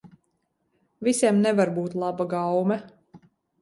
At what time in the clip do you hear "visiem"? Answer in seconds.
1.09-1.43